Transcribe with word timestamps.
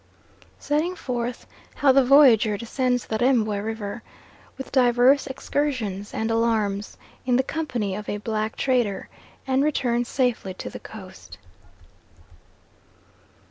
Setting 0.57 0.95
forth 0.95 1.45
how 1.75 1.91
the 1.91 2.03
Voyager 2.03 2.57
descends 2.57 3.05
the 3.05 3.19
Rembwe 3.19 3.63
River, 3.63 4.01
with 4.57 4.71
divers 4.71 5.27
excursions 5.27 6.11
and 6.11 6.31
alarms, 6.31 6.97
in 7.23 7.35
the 7.35 7.43
company 7.43 7.93
of 7.95 8.09
a 8.09 8.17
black 8.17 8.55
trader, 8.55 9.09
and 9.45 9.63
returns 9.63 10.07
safely 10.09 10.55
to 10.55 10.71
the 10.71 10.79
Coast. 10.79 11.37